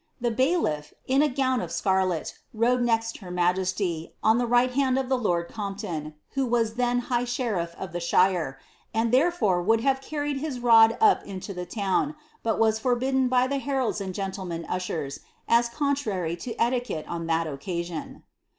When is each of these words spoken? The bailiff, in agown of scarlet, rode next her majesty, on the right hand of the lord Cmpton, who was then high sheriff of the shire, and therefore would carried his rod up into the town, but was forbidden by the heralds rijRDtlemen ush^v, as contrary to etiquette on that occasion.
The 0.19 0.31
bailiff, 0.31 0.95
in 1.05 1.21
agown 1.21 1.61
of 1.61 1.71
scarlet, 1.71 2.33
rode 2.55 2.81
next 2.81 3.19
her 3.19 3.29
majesty, 3.29 4.15
on 4.23 4.39
the 4.39 4.47
right 4.47 4.71
hand 4.71 4.97
of 4.97 5.09
the 5.09 5.15
lord 5.17 5.47
Cmpton, 5.47 6.15
who 6.31 6.43
was 6.47 6.73
then 6.73 7.01
high 7.13 7.23
sheriff 7.23 7.75
of 7.77 7.91
the 7.91 7.99
shire, 7.99 8.57
and 8.95 9.11
therefore 9.11 9.61
would 9.61 9.81
carried 10.01 10.37
his 10.37 10.59
rod 10.59 10.97
up 10.99 11.23
into 11.25 11.53
the 11.53 11.67
town, 11.67 12.15
but 12.41 12.57
was 12.57 12.79
forbidden 12.79 13.27
by 13.27 13.45
the 13.45 13.59
heralds 13.59 13.99
rijRDtlemen 14.01 14.65
ush^v, 14.65 15.19
as 15.47 15.69
contrary 15.69 16.35
to 16.35 16.59
etiquette 16.59 17.05
on 17.07 17.27
that 17.27 17.45
occasion. 17.45 18.23